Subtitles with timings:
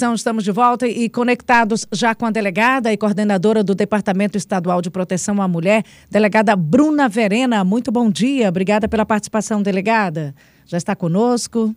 [0.00, 4.80] Conceição, estamos de volta e conectados já com a delegada e coordenadora do Departamento Estadual
[4.80, 7.62] de Proteção à Mulher, delegada Bruna Verena.
[7.64, 10.34] Muito bom dia, obrigada pela participação, delegada.
[10.64, 11.74] Já está conosco.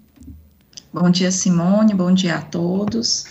[0.93, 3.25] Bom dia, Simone, bom dia a todos.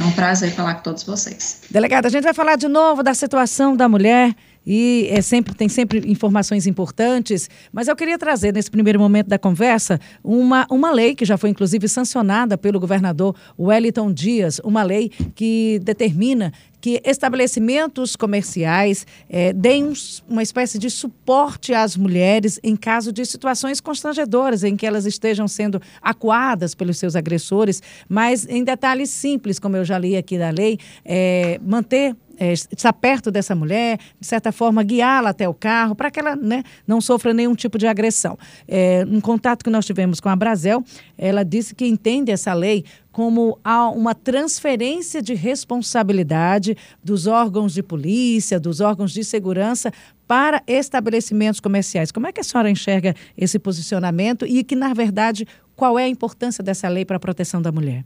[0.00, 1.60] É um prazer falar com todos vocês.
[1.70, 4.34] Delegada, a gente vai falar de novo da situação da mulher
[4.66, 9.38] e é sempre, tem sempre informações importantes, mas eu queria trazer nesse primeiro momento da
[9.38, 15.10] conversa uma, uma lei que já foi inclusive sancionada pelo governador Wellington Dias, uma lei
[15.34, 16.52] que determina
[16.84, 19.92] que estabelecimentos comerciais é, deem um,
[20.28, 25.48] uma espécie de suporte às mulheres em caso de situações constrangedoras em que elas estejam
[25.48, 30.50] sendo acuadas pelos seus agressores, mas em detalhes simples, como eu já li aqui da
[30.50, 35.94] lei, é, manter é, estar perto dessa mulher, de certa forma guiá-la até o carro,
[35.94, 38.38] para que ela né, não sofra nenhum tipo de agressão.
[38.66, 40.82] É, um contato que nós tivemos com a Brasel,
[41.16, 43.58] ela disse que entende essa lei como
[43.94, 49.92] uma transferência de responsabilidade dos órgãos de polícia, dos órgãos de segurança
[50.26, 52.10] para estabelecimentos comerciais.
[52.10, 56.08] Como é que a senhora enxerga esse posicionamento e que, na verdade, qual é a
[56.08, 58.04] importância dessa lei para a proteção da mulher?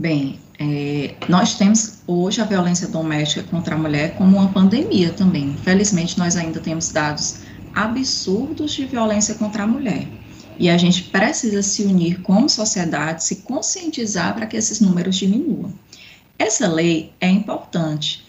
[0.00, 5.50] Bem, é, nós temos hoje a violência doméstica contra a mulher como uma pandemia também.
[5.50, 7.40] Infelizmente, nós ainda temos dados
[7.74, 10.08] absurdos de violência contra a mulher.
[10.58, 15.70] E a gente precisa se unir como sociedade, se conscientizar para que esses números diminuam.
[16.38, 18.24] Essa lei é importante.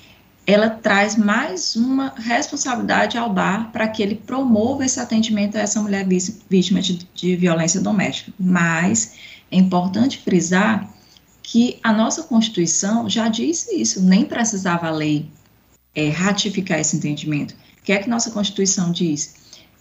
[0.45, 5.81] Ela traz mais uma responsabilidade ao bar para que ele promova esse atendimento a essa
[5.81, 6.05] mulher
[6.49, 8.33] vítima de, de violência doméstica.
[8.37, 9.13] Mas
[9.49, 10.99] é importante frisar
[11.43, 15.29] que a nossa Constituição já disse isso, nem precisava a lei
[15.95, 17.55] é, ratificar esse entendimento.
[17.79, 19.35] O que é que nossa Constituição diz?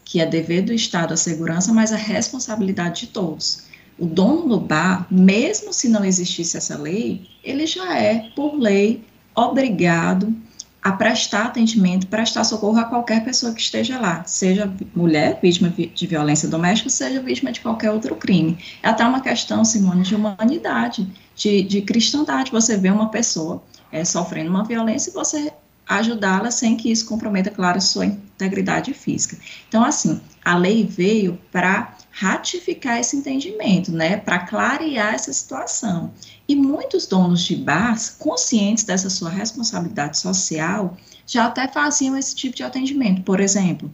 [0.05, 3.65] Que é dever do Estado a segurança, mas a responsabilidade de todos.
[3.99, 9.05] O dono do bar, mesmo se não existisse essa lei, ele já é, por lei,
[9.35, 10.35] obrigado
[10.83, 16.07] a prestar atendimento, prestar socorro a qualquer pessoa que esteja lá, seja mulher, vítima de
[16.07, 18.59] violência doméstica, seja vítima de qualquer outro crime.
[18.83, 22.51] É até uma questão, Simone, de humanidade, de, de cristandade.
[22.51, 25.53] Você vê uma pessoa é, sofrendo uma violência e você
[25.87, 29.37] ajudá-la sem que isso comprometa, claro, sua integridade física.
[29.69, 36.13] Então, assim, a lei veio para ratificar esse entendimento, né, para clarear essa situação.
[36.49, 42.57] E muitos donos de bars, conscientes dessa sua responsabilidade social, já até faziam esse tipo
[42.57, 43.23] de atendimento.
[43.23, 43.91] Por exemplo,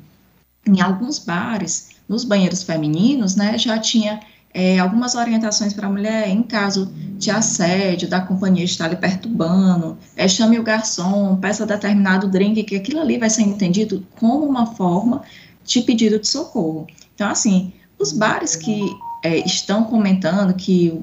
[0.67, 4.21] em alguns bares, nos banheiros femininos, né, já tinha
[4.55, 9.99] é, algumas orientações para a mulher em caso de assédio, da companhia estar lhe perturbando,
[10.17, 14.65] é, chame o garçom, peça determinado drink, que aquilo ali vai ser entendido como uma
[14.65, 15.23] forma
[15.63, 16.87] de pedido de socorro.
[17.15, 21.03] Então, assim, os bares que é, estão comentando que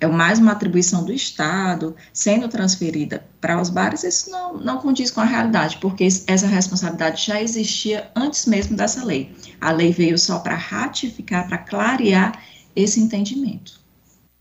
[0.00, 5.12] é mais uma atribuição do Estado sendo transferida para os bares, isso não, não condiz
[5.12, 9.32] com a realidade, porque essa responsabilidade já existia antes mesmo dessa lei.
[9.60, 12.42] A lei veio só para ratificar, para clarear
[12.74, 13.81] esse entendimento.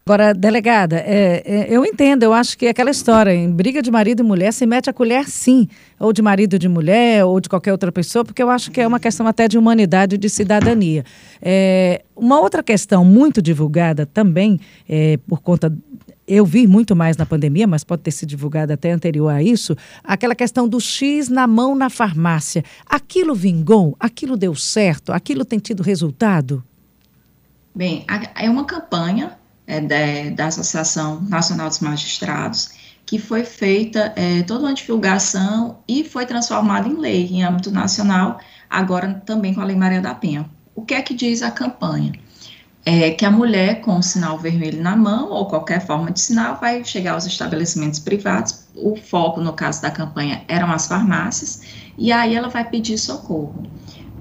[0.04, 3.92] Agora, delegada, é, é, eu entendo, eu acho que é aquela história, em briga de
[3.92, 5.68] marido e mulher, se mete a colher sim,
[6.00, 8.88] ou de marido de mulher, ou de qualquer outra pessoa, porque eu acho que é
[8.88, 11.06] uma questão até de humanidade e de cidadania.
[11.40, 15.72] É, uma outra questão muito divulgada também, é, por conta
[16.28, 19.76] eu vi muito mais na pandemia, mas pode ter sido divulgada até anterior a isso,
[20.04, 22.64] aquela questão do X na mão na farmácia.
[22.88, 23.96] Aquilo vingou?
[24.00, 25.12] Aquilo deu certo?
[25.12, 26.64] Aquilo tem tido resultado?
[27.76, 29.41] Bem, é uma campanha
[29.72, 32.72] é, da, da, Associação Nacional dos Magistrados
[33.06, 38.40] que foi feita é, toda uma divulgação e foi transformada em lei em âmbito nacional,
[38.70, 40.50] agora também com a Lei Maria da Penha.
[40.76, 42.14] O que é que diz a campanha?
[42.86, 46.58] É que a mulher com o sinal vermelho na mão ou qualquer forma de sinal
[46.60, 48.66] vai chegar aos estabelecimentos privados.
[48.76, 51.62] O foco, no caso da campanha, eram as farmácias,
[51.98, 53.68] e aí ela vai pedir socorro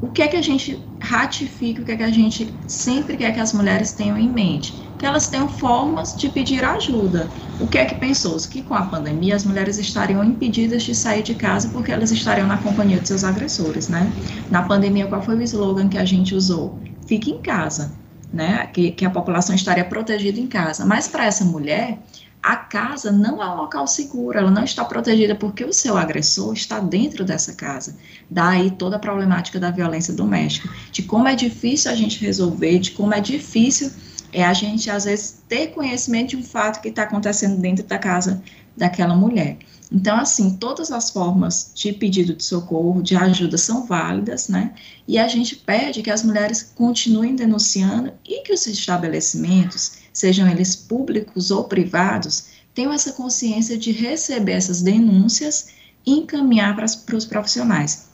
[0.03, 3.33] o que é que a gente ratifica, o que é que a gente sempre quer
[3.33, 4.75] que as mulheres tenham em mente?
[5.01, 7.27] Que elas tenham formas de pedir ajuda.
[7.59, 8.37] O que é que pensou?
[8.37, 12.47] Que com a pandemia as mulheres estariam impedidas de sair de casa porque elas estariam
[12.47, 14.13] na companhia de seus agressores, né?
[14.51, 16.79] Na pandemia, qual foi o slogan que a gente usou?
[17.07, 17.93] Fique em casa,
[18.31, 18.67] né?
[18.67, 20.85] Que, que a população estaria protegida em casa.
[20.85, 21.99] Mas para essa mulher,
[22.43, 26.53] a casa não é um local seguro, ela não está protegida porque o seu agressor
[26.53, 27.97] está dentro dessa casa.
[28.29, 32.91] Daí toda a problemática da violência doméstica, de como é difícil a gente resolver, de
[32.91, 33.91] como é difícil
[34.33, 37.99] é a gente, às vezes, ter conhecimento de um fato que está acontecendo dentro da
[37.99, 38.43] casa
[38.77, 39.59] daquela mulher.
[39.93, 44.73] Então, assim, todas as formas de pedido de socorro, de ajuda, são válidas, né?
[45.07, 50.77] E a gente pede que as mulheres continuem denunciando e que os estabelecimentos, sejam eles
[50.77, 55.71] públicos ou privados, tenham essa consciência de receber essas denúncias
[56.07, 58.11] e encaminhar para, os profissionais.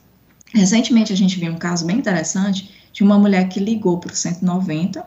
[0.53, 4.15] Recentemente, a gente viu um caso bem interessante de uma mulher que ligou para o
[4.15, 5.05] 190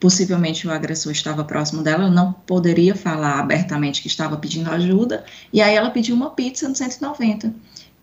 [0.00, 5.24] possivelmente o agressor estava próximo dela, ela não poderia falar abertamente que estava pedindo ajuda,
[5.52, 7.52] e aí ela pediu uma pizza no 190.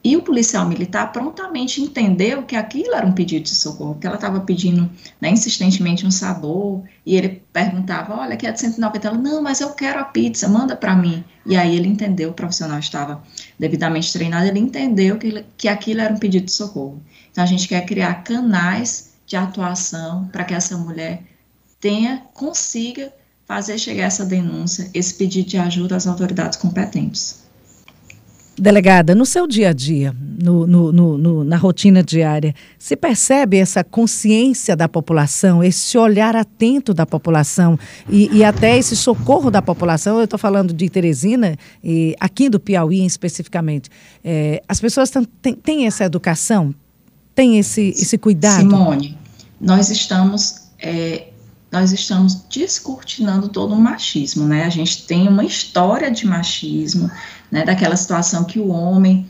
[0.06, 4.18] E o policial militar prontamente entendeu que aquilo era um pedido de socorro, que ela
[4.18, 4.88] estava pedindo
[5.20, 9.08] né, insistentemente um sabor, e ele perguntava: Olha, que é de 190.
[9.08, 11.24] Ela: Não, mas eu quero a pizza, manda para mim.
[11.44, 13.24] E aí ele entendeu, o profissional estava
[13.58, 17.02] devidamente treinado, ele entendeu que, que aquilo era um pedido de socorro.
[17.32, 21.24] Então a gente quer criar canais de atuação para que essa mulher
[21.80, 23.12] tenha, consiga
[23.46, 27.46] fazer chegar essa denúncia, esse pedido de ajuda às autoridades competentes.
[28.58, 33.84] Delegada, no seu dia a dia, no, no, no, na rotina diária, se percebe essa
[33.84, 37.78] consciência da população, esse olhar atento da população
[38.10, 40.20] e, e até esse socorro da população?
[40.20, 43.90] Eu estou falando de Teresina e aqui do Piauí especificamente.
[44.24, 45.12] É, as pessoas
[45.62, 46.74] têm, essa educação,
[47.36, 48.62] têm esse, esse cuidado?
[48.62, 49.18] Simone,
[49.60, 51.28] nós estamos é,
[51.76, 54.64] nós estamos descortinando todo o machismo, né?
[54.64, 57.12] A gente tem uma história de machismo,
[57.52, 57.66] né?
[57.66, 59.30] Daquela situação que o homem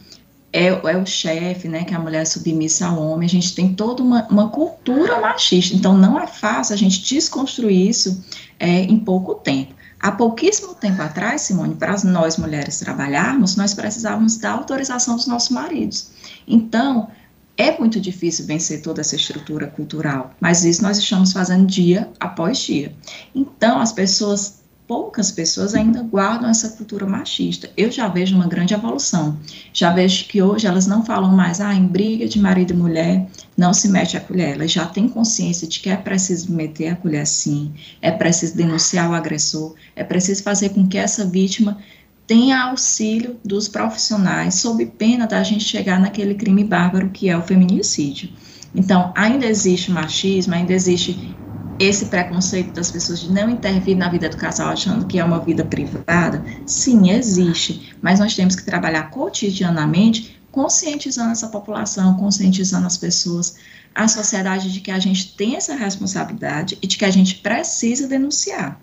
[0.54, 1.84] é, é o chefe, né?
[1.84, 3.26] Que a mulher é submissa ao homem.
[3.26, 5.76] A gente tem toda uma, uma cultura machista.
[5.76, 8.24] Então, não é fácil a gente desconstruir isso
[8.60, 9.74] é, em pouco tempo.
[10.00, 15.50] Há pouquíssimo tempo atrás, Simone, para nós mulheres trabalharmos, nós precisávamos da autorização dos nossos
[15.50, 16.12] maridos.
[16.48, 17.10] Então,
[17.58, 22.58] é muito difícil vencer toda essa estrutura cultural, mas isso nós estamos fazendo dia após
[22.60, 22.94] dia.
[23.34, 27.70] Então, as pessoas, poucas pessoas ainda guardam essa cultura machista.
[27.78, 29.38] Eu já vejo uma grande evolução.
[29.74, 33.28] Já vejo que hoje elas não falam mais, ah, em briga de marido e mulher,
[33.58, 34.56] não se mete a colher.
[34.56, 39.10] Elas já têm consciência de que é preciso meter a colher sim, é preciso denunciar
[39.10, 41.78] o agressor, é preciso fazer com que essa vítima
[42.28, 47.42] tenha auxílio dos profissionais, sob pena da gente chegar naquele crime bárbaro que é o
[47.42, 48.30] feminicídio.
[48.74, 51.36] Então, ainda existe machismo, ainda existe
[51.80, 55.40] esse preconceito das pessoas de não intervir na vida do casal achando que é uma
[55.40, 56.44] vida privada?
[56.66, 63.58] Sim, existe, mas nós temos que trabalhar cotidianamente conscientizando essa população, conscientizando as pessoas,
[63.94, 68.08] a sociedade de que a gente tem essa responsabilidade e de que a gente precisa
[68.08, 68.80] denunciar.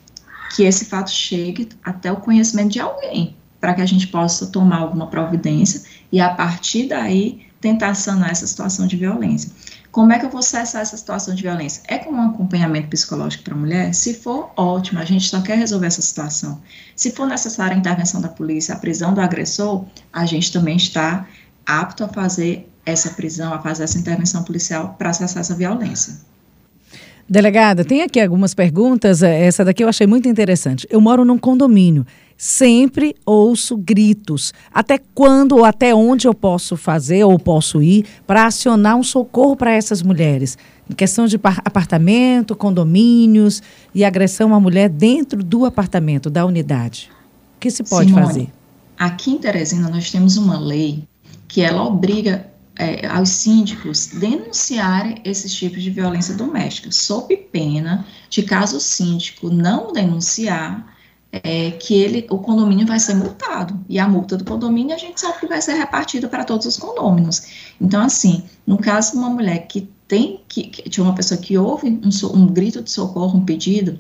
[0.57, 4.79] Que esse fato chegue até o conhecimento de alguém, para que a gente possa tomar
[4.79, 9.51] alguma providência e, a partir daí, tentar sanar essa situação de violência.
[9.93, 11.83] Como é que eu vou cessar essa situação de violência?
[11.89, 13.93] É com um acompanhamento psicológico para a mulher?
[13.93, 16.61] Se for, ótimo, a gente só quer resolver essa situação.
[16.95, 21.27] Se for necessária a intervenção da polícia, a prisão do agressor, a gente também está
[21.67, 26.15] apto a fazer essa prisão, a fazer essa intervenção policial para cessar essa violência.
[27.29, 29.23] Delegada, tem aqui algumas perguntas.
[29.23, 30.87] Essa daqui eu achei muito interessante.
[30.91, 32.05] Eu moro num condomínio
[32.41, 34.55] sempre ouço gritos.
[34.73, 39.55] Até quando ou até onde eu posso fazer ou posso ir para acionar um socorro
[39.55, 40.57] para essas mulheres?
[40.89, 43.63] Em questão de apartamento, condomínios
[43.95, 47.11] e agressão à mulher dentro do apartamento, da unidade.
[47.57, 48.49] O que se pode Simone, fazer?
[48.99, 51.07] Aqui em Teresina nós temos uma lei
[51.47, 58.43] que ela obriga é, aos síndicos denunciarem esses tipos de violência doméstica, sob pena de
[58.43, 60.87] caso o síndico não denunciar,
[61.33, 63.79] é, que ele, o condomínio vai ser multado.
[63.89, 66.77] E a multa do condomínio a gente sabe que vai ser repartida para todos os
[66.77, 67.73] condôminos.
[67.81, 71.89] Então, assim, no caso de uma mulher que tem que, de uma pessoa que ouve
[71.89, 73.99] um, um grito de socorro, um pedido,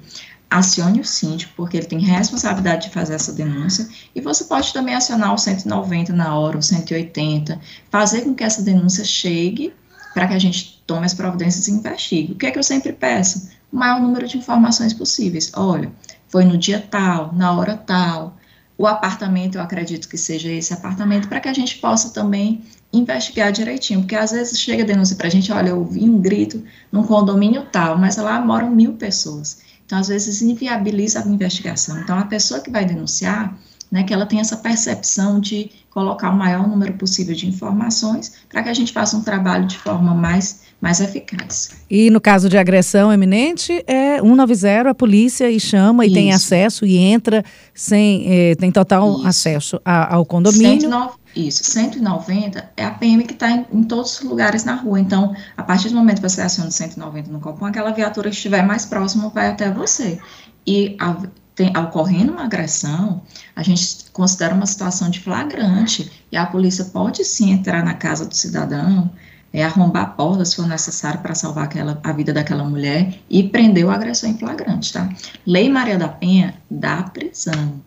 [0.50, 4.96] acione o síndico, porque ele tem responsabilidade de fazer essa denúncia, e você pode também
[4.96, 9.72] acionar o 190 na hora, o 180, fazer com que essa denúncia chegue
[10.12, 12.32] para que a gente tome as providências e investigue.
[12.32, 13.48] O que é que eu sempre peço?
[13.72, 15.52] O maior número de informações possíveis.
[15.54, 15.92] Olha,
[16.30, 18.36] foi no dia tal, na hora tal,
[18.78, 23.52] o apartamento, eu acredito que seja esse apartamento, para que a gente possa também investigar
[23.52, 26.64] direitinho, porque às vezes chega a denúncia para a gente, olha, eu vi um grito
[26.90, 29.58] num condomínio tal, mas lá moram mil pessoas.
[29.84, 32.00] Então, às vezes, inviabiliza a investigação.
[32.00, 33.58] Então, a pessoa que vai denunciar,
[33.90, 38.62] né, que ela tem essa percepção de colocar o maior número possível de informações para
[38.62, 41.70] que a gente faça um trabalho de forma mais, mais eficaz.
[41.90, 46.12] E no caso de agressão eminente, é 190 a polícia e chama Isso.
[46.12, 47.44] e tem acesso e entra
[47.74, 49.26] sem eh, tem total Isso.
[49.26, 50.80] acesso a, ao condomínio.
[50.80, 54.98] 109, isso, 190 é a PM que está em, em, todos os lugares na rua.
[55.00, 58.64] Então, a partir do momento que você aciona 190 no Copom, aquela viatura que estiver
[58.64, 60.18] mais próxima vai até você.
[60.66, 61.16] E a,
[61.60, 63.20] tem, ocorrendo uma agressão,
[63.54, 68.24] a gente considera uma situação de flagrante e a polícia pode sim entrar na casa
[68.24, 69.10] do cidadão,
[69.52, 73.42] é, arrombar a porta se for necessário para salvar aquela, a vida daquela mulher e
[73.42, 75.06] prender o agressor em flagrante, tá?
[75.46, 77.82] Lei Maria da Penha dá prisão.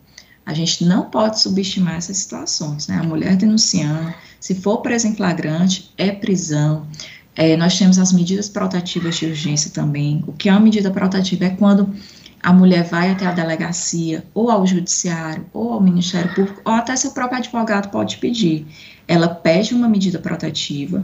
[0.46, 2.98] A gente não pode subestimar essas situações, né?
[2.98, 6.86] A mulher denunciando, se for presa em flagrante, é prisão.
[7.34, 10.22] É, nós temos as medidas protetivas de urgência também.
[10.28, 11.92] O que é uma medida protetiva é quando
[12.44, 16.94] a mulher vai até a delegacia, ou ao judiciário, ou ao Ministério Público, ou até
[16.94, 18.66] seu próprio advogado pode pedir.
[19.08, 21.02] Ela pede uma medida protetiva.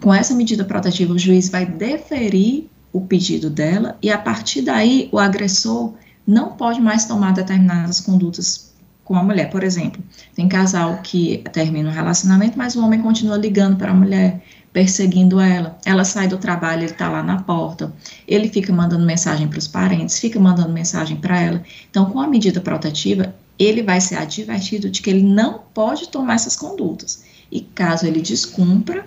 [0.00, 5.10] Com essa medida protetiva, o juiz vai deferir o pedido dela e, a partir daí,
[5.12, 5.92] o agressor
[6.26, 8.72] não pode mais tomar determinadas condutas
[9.04, 9.50] com a mulher.
[9.50, 10.02] Por exemplo,
[10.34, 15.38] tem casal que termina o relacionamento, mas o homem continua ligando para a mulher, perseguindo
[15.38, 15.78] ela.
[15.84, 17.92] Ela sai do trabalho, ele está lá na porta.
[18.26, 21.62] Ele fica mandando mensagem para os parentes, fica mandando mensagem para ela.
[21.90, 26.34] Então, com a medida protetiva, ele vai ser advertido de que ele não pode tomar
[26.34, 27.24] essas condutas.
[27.50, 29.06] E caso ele descumpra,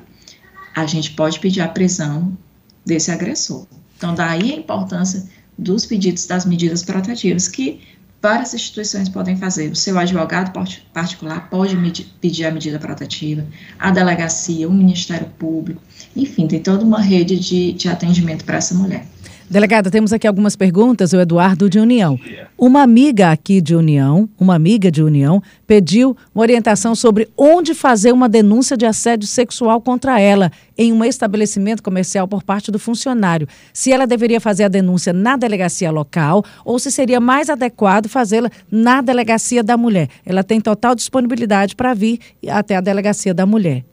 [0.76, 2.38] a gente pode pedir a prisão
[2.86, 3.66] desse agressor.
[3.98, 5.26] Então, daí a importância
[5.58, 7.82] dos pedidos das medidas protetivas que
[8.26, 9.72] várias instituições podem fazer.
[9.72, 10.52] O seu advogado
[10.92, 11.76] particular pode
[12.20, 13.46] pedir a medida protetiva,
[13.78, 15.80] a delegacia, o Ministério Público,
[16.16, 19.06] enfim, tem toda uma rede de, de atendimento para essa mulher.
[19.48, 21.14] Delegada, temos aqui algumas perguntas.
[21.14, 22.20] O Eduardo de União.
[22.58, 28.12] Uma amiga aqui de União, uma amiga de União, pediu uma orientação sobre onde fazer
[28.12, 33.48] uma denúncia de assédio sexual contra ela em um estabelecimento comercial por parte do funcionário.
[33.72, 38.50] Se ela deveria fazer a denúncia na delegacia local ou se seria mais adequado fazê-la
[38.72, 40.10] na delegacia da mulher.
[40.26, 43.86] Ela tem total disponibilidade para vir até a delegacia da mulher.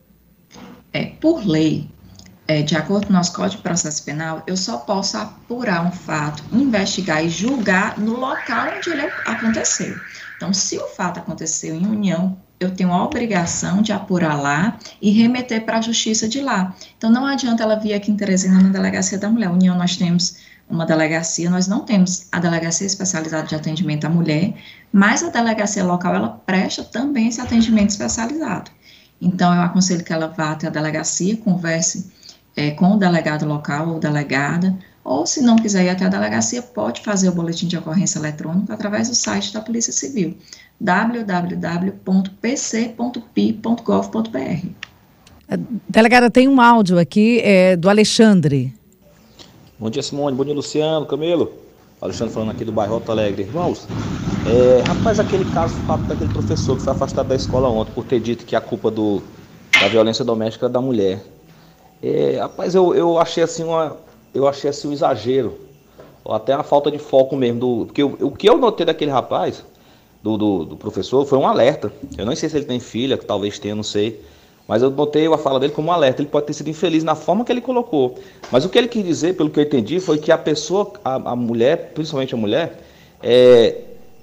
[0.94, 1.88] É, por lei,
[2.52, 5.90] é, de acordo com o nosso Código de Processo Penal, eu só posso apurar um
[5.90, 9.96] fato, investigar e julgar no local onde ele aconteceu.
[10.36, 15.10] Então, se o fato aconteceu em união, eu tenho a obrigação de apurar lá e
[15.10, 16.74] remeter para a justiça de lá.
[16.98, 19.50] Então, não adianta ela vir aqui em Teresina na delegacia da mulher.
[19.50, 20.36] União, nós temos
[20.68, 24.54] uma delegacia, nós não temos a delegacia especializada de atendimento à mulher,
[24.92, 28.70] mas a delegacia local, ela presta também esse atendimento especializado.
[29.20, 32.10] Então, eu aconselho que ela vá até a delegacia, converse
[32.56, 36.62] é, com o delegado local ou delegada, ou se não quiser ir até a delegacia,
[36.62, 40.36] pode fazer o boletim de ocorrência eletrônico através do site da Polícia Civil,
[40.80, 42.32] www.pc.pi.gov.br.
[45.88, 48.72] Delegada, tem um áudio aqui é, do Alexandre.
[49.78, 50.36] Bom dia, Simone.
[50.36, 51.52] Bom dia, Luciano, Camelo.
[52.00, 53.42] Alexandre falando aqui do bairro Alto Alegre.
[53.42, 53.86] Irmãos,
[54.46, 58.20] é, rapaz, aquele caso fato daquele professor que foi afastado da escola ontem por ter
[58.20, 59.22] dito que a culpa do,
[59.80, 61.20] da violência doméstica é da mulher.
[62.02, 63.96] É, rapaz, eu, eu achei assim uma.
[64.34, 65.58] Eu achei assim um exagero.
[66.24, 67.60] Ou até uma falta de foco mesmo.
[67.60, 69.64] Do, porque o, o que eu notei daquele rapaz,
[70.22, 71.92] do, do, do, professor, foi um alerta.
[72.18, 74.20] Eu não sei se ele tem filha, que talvez tenha, não sei.
[74.66, 76.22] Mas eu notei a fala dele como um alerta.
[76.22, 78.18] Ele pode ter sido infeliz na forma que ele colocou.
[78.50, 81.14] Mas o que ele quis dizer, pelo que eu entendi, foi que a pessoa, a,
[81.14, 82.80] a mulher, principalmente a mulher,
[83.22, 83.76] é,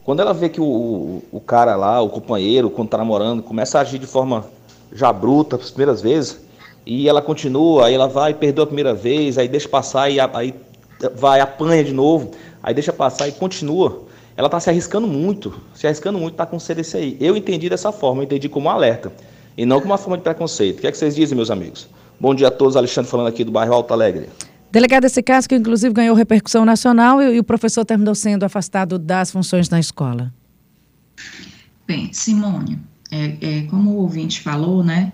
[0.03, 3.77] quando ela vê que o, o, o cara lá, o companheiro, quando está namorando, começa
[3.77, 4.45] a agir de forma
[4.91, 6.39] já bruta, as primeiras vezes,
[6.85, 10.53] e ela continua, aí ela vai, perdeu a primeira vez, aí deixa passar e aí
[11.15, 12.31] vai, apanha de novo,
[12.61, 14.07] aí deixa passar e continua.
[14.35, 17.17] Ela está se arriscando muito, se arriscando muito, está com CDC aí.
[17.19, 19.11] Eu entendi dessa forma, eu entendi como alerta.
[19.57, 20.77] e não como uma forma de preconceito.
[20.77, 21.89] O que é que vocês dizem, meus amigos?
[22.19, 24.29] Bom dia a todos, Alexandre falando aqui do bairro Alto Alegre.
[24.71, 28.99] Delegado, esse caso que inclusive ganhou repercussão nacional e, e o professor terminou sendo afastado
[28.99, 30.31] das funções na escola.
[31.87, 32.79] Bem, Simone,
[33.11, 35.11] é, é, como o ouvinte falou, né?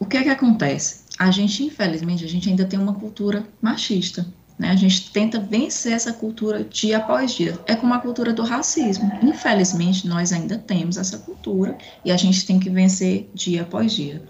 [0.00, 1.02] O que é que acontece?
[1.18, 4.26] A gente, infelizmente, a gente ainda tem uma cultura machista.
[4.58, 4.70] Né?
[4.70, 7.58] A gente tenta vencer essa cultura dia após dia.
[7.66, 9.12] É como a cultura do racismo.
[9.22, 14.22] Infelizmente, nós ainda temos essa cultura e a gente tem que vencer dia após dia.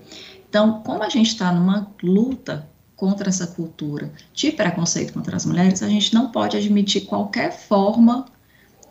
[0.49, 5.85] Então, como a gente está numa luta contra essa cultura de preconceito contra as mulheres,
[5.85, 8.27] a gente não pode admitir qualquer forma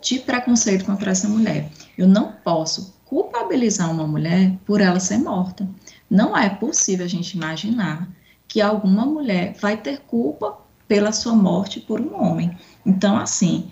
[0.00, 1.70] de preconceito contra essa mulher.
[1.96, 5.68] Eu não posso culpabilizar uma mulher por ela ser morta.
[6.10, 8.08] Não é possível a gente imaginar
[8.48, 12.50] que alguma mulher vai ter culpa pela sua morte por um homem.
[12.84, 13.70] Então, assim,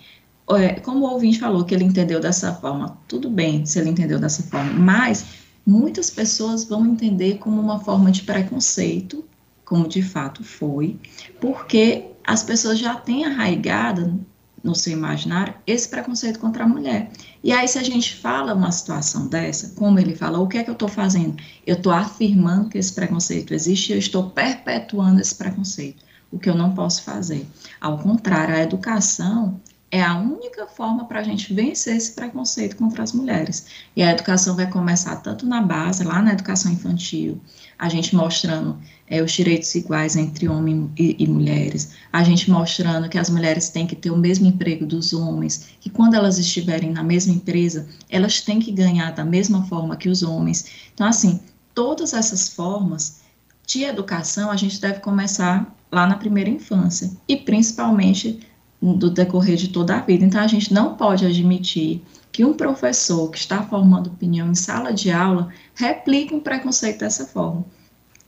[0.51, 4.21] é, como o ouvinte falou que ele entendeu dessa forma, tudo bem se ele entendeu
[4.21, 5.27] dessa forma, mas
[5.67, 9.25] muitas pessoas vão entender como uma forma de preconceito,
[9.65, 10.99] como de fato foi,
[11.41, 14.25] porque as pessoas já têm arraigado
[14.69, 17.11] no seu imaginário esse preconceito contra a mulher.
[17.43, 20.63] E aí, se a gente fala uma situação dessa, como ele fala, o que é
[20.63, 21.43] que eu estou fazendo?
[21.67, 26.49] Eu estou afirmando que esse preconceito existe e eu estou perpetuando esse preconceito o que
[26.49, 27.47] eu não posso fazer.
[27.81, 29.61] Ao contrário, a educação
[29.91, 33.67] é a única forma para a gente vencer esse preconceito contra as mulheres.
[33.97, 37.41] E a educação vai começar tanto na base, lá na educação infantil,
[37.79, 38.79] a gente mostrando
[39.11, 43.69] é, os direitos iguais entre homens e, e, mulheres, a gente mostrando que as mulheres
[43.71, 47.89] têm que ter o mesmo emprego dos homens, que quando elas estiverem na mesma empresa,
[48.09, 50.67] elas têm que ganhar da mesma forma que os homens.
[50.95, 51.41] Então, assim,
[51.75, 53.21] todas essas formas
[53.67, 58.41] de educação a gente deve começar lá na primeira infância e principalmente
[58.81, 60.25] do decorrer de toda a vida.
[60.25, 64.93] Então a gente não pode admitir que um professor que está formando opinião em sala
[64.93, 67.65] de aula replique um preconceito dessa forma.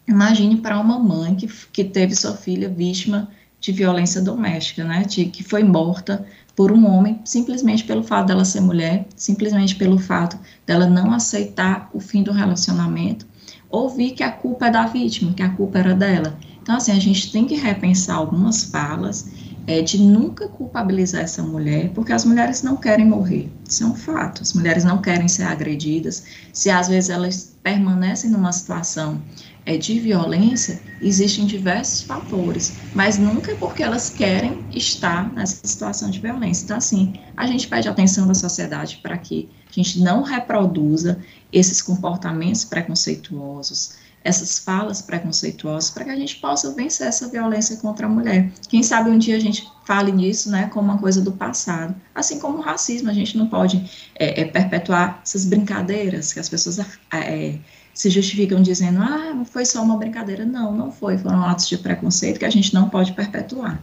[0.06, 3.28] Imagine para uma mãe que, que teve sua filha vítima
[3.60, 6.26] de violência doméstica, né, de, que foi morta
[6.56, 11.90] por um homem simplesmente pelo fato dela ser mulher, simplesmente pelo fato dela não aceitar
[11.92, 13.26] o fim do relacionamento,
[13.68, 16.38] ouvir que a culpa é da vítima, que a culpa era dela.
[16.62, 19.30] Então, assim, a gente tem que repensar algumas falas
[19.66, 23.94] é, de nunca culpabilizar essa mulher, porque as mulheres não querem morrer, isso é um
[23.94, 24.42] fato.
[24.42, 26.24] As mulheres não querem ser agredidas.
[26.52, 29.20] Se às vezes elas permanecem numa situação
[29.64, 36.10] é, de violência, existem diversos fatores, mas nunca é porque elas querem estar nessa situação
[36.10, 36.64] de violência.
[36.64, 41.18] Então, assim, a gente pede atenção da sociedade para que a gente não reproduza
[41.52, 48.06] esses comportamentos preconceituosos, essas falas preconceituosas para que a gente possa vencer essa violência contra
[48.06, 48.52] a mulher.
[48.68, 51.94] Quem sabe um dia a gente fale nisso, né, como uma coisa do passado.
[52.14, 56.48] Assim como o racismo, a gente não pode é, é, perpetuar essas brincadeiras que as
[56.48, 57.58] pessoas é, é
[57.92, 60.44] se justificam dizendo, ah, foi só uma brincadeira.
[60.44, 63.80] Não, não foi, foram atos de preconceito que a gente não pode perpetuar.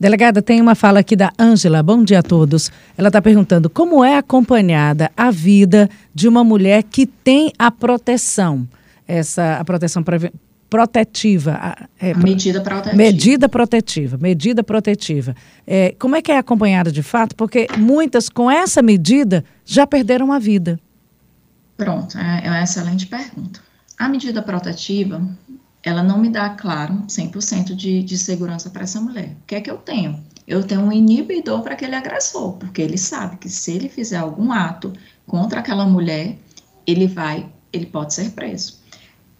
[0.00, 1.82] Delegada, tem uma fala aqui da Ângela.
[1.82, 2.70] Bom dia a todos.
[2.96, 8.68] Ela está perguntando como é acompanhada a vida de uma mulher que tem a proteção
[9.08, 10.04] essa a proteção
[10.68, 11.52] protetiva.
[11.52, 12.96] A, é, a medida protetiva.
[12.96, 15.34] Medida protetiva, medida protetiva.
[15.66, 17.34] É, como é que é acompanhada de fato?
[17.34, 20.78] Porque muitas, com essa medida, já perderam a vida.
[21.78, 23.60] Pronto, é, é uma excelente pergunta.
[23.96, 25.22] A medida protetiva,
[25.80, 29.36] ela não me dá, claro, 100% de, de segurança para essa mulher.
[29.40, 30.20] O que é que eu tenho?
[30.44, 34.50] Eu tenho um inibidor para aquele agressor, porque ele sabe que se ele fizer algum
[34.50, 34.92] ato
[35.24, 36.36] contra aquela mulher,
[36.84, 38.80] ele vai, ele pode ser preso.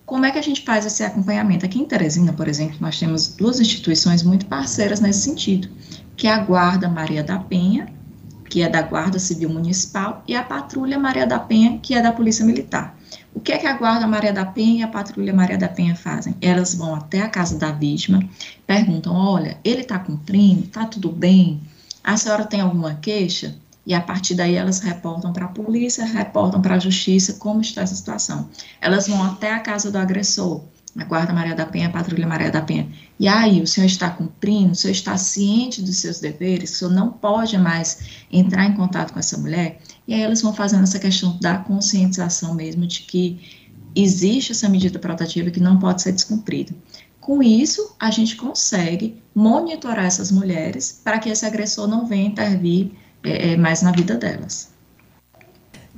[0.06, 1.66] Como é que a gente faz esse acompanhamento?
[1.66, 5.68] Aqui em Teresina, por exemplo, nós temos duas instituições muito parceiras nesse sentido,
[6.16, 7.97] que é a Guarda Maria da Penha,
[8.48, 12.12] que é da Guarda Civil Municipal, e a Patrulha Maria da Penha, que é da
[12.12, 12.96] Polícia Militar.
[13.34, 15.94] O que é que a Guarda Maria da Penha e a Patrulha Maria da Penha
[15.94, 16.34] fazem?
[16.40, 18.22] Elas vão até a casa da vítima,
[18.66, 20.64] perguntam: olha, ele está cumprindo?
[20.64, 21.60] Está tudo bem?
[22.02, 23.54] A senhora tem alguma queixa?
[23.88, 27.80] e a partir daí elas reportam para a polícia, reportam para a justiça como está
[27.80, 28.50] essa situação.
[28.82, 30.62] Elas vão até a casa do agressor,
[30.98, 32.88] a Guarda Maria da Penha, a Patrulha Maria da Penha.
[33.18, 36.90] E aí, o senhor está cumprindo, o senhor está ciente dos seus deveres, o senhor
[36.92, 39.80] não pode mais entrar em contato com essa mulher.
[40.06, 44.98] E aí elas vão fazendo essa questão da conscientização mesmo de que existe essa medida
[44.98, 46.74] protetiva que não pode ser descumprida.
[47.20, 52.92] Com isso, a gente consegue monitorar essas mulheres para que esse agressor não venha intervir
[53.22, 54.70] é, é, mais na vida delas.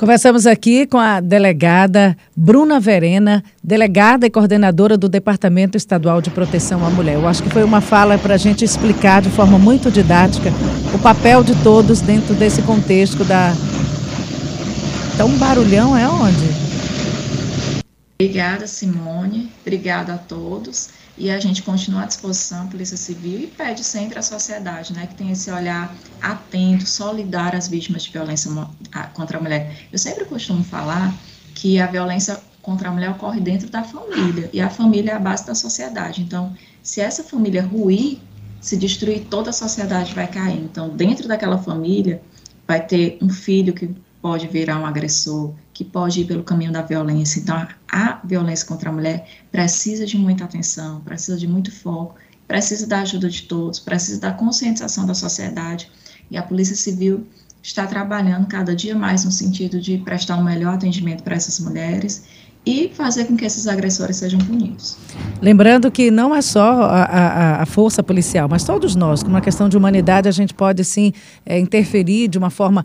[0.00, 6.82] Conversamos aqui com a delegada Bruna Verena, delegada e coordenadora do Departamento Estadual de Proteção
[6.86, 7.16] à Mulher.
[7.16, 10.48] Eu acho que foi uma fala para a gente explicar de forma muito didática
[10.94, 13.52] o papel de todos dentro desse contexto da.
[15.22, 16.48] Um barulhão é onde?
[18.18, 19.52] Obrigada, Simone.
[19.60, 20.88] Obrigada a todos.
[21.20, 25.14] E a gente continua à disposição, Polícia Civil, e pede sempre à sociedade né, que
[25.14, 28.50] tenha esse olhar atento, solidário às vítimas de violência
[29.12, 29.86] contra a mulher.
[29.92, 31.14] Eu sempre costumo falar
[31.54, 35.18] que a violência contra a mulher ocorre dentro da família, e a família é a
[35.18, 36.22] base da sociedade.
[36.22, 38.18] Então, se essa família ruir,
[38.58, 40.58] se destruir, toda a sociedade vai cair.
[40.58, 42.22] Então, dentro daquela família,
[42.66, 46.82] vai ter um filho que pode virar um agressor, que pode ir pelo caminho da
[46.82, 47.40] violência.
[47.40, 52.16] Então, a violência contra a mulher precisa de muita atenção, precisa de muito foco,
[52.46, 55.90] precisa da ajuda de todos, precisa da conscientização da sociedade.
[56.30, 57.26] E a Polícia Civil
[57.62, 62.24] está trabalhando cada dia mais no sentido de prestar um melhor atendimento para essas mulheres
[62.66, 64.98] e fazer com que esses agressores sejam punidos.
[65.40, 69.40] Lembrando que não é só a, a, a força policial, mas todos nós, com uma
[69.40, 71.14] questão de humanidade, a gente pode sim
[71.46, 72.84] é, interferir de uma forma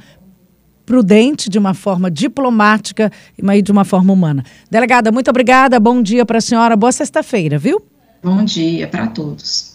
[0.85, 4.43] prudente, de uma forma diplomática e de uma forma humana.
[4.69, 7.81] Delegada, muito obrigada, bom dia para a senhora, boa sexta-feira, viu?
[8.23, 9.74] Bom dia para todos.